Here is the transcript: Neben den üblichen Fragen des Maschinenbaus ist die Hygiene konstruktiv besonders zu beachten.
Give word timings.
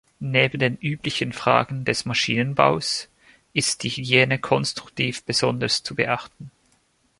Neben 0.19 0.57
den 0.59 0.77
üblichen 0.77 1.31
Fragen 1.31 1.85
des 1.85 2.05
Maschinenbaus 2.05 3.07
ist 3.53 3.83
die 3.83 3.89
Hygiene 3.91 4.39
konstruktiv 4.39 5.23
besonders 5.23 5.83
zu 5.83 5.93
beachten. 5.93 6.49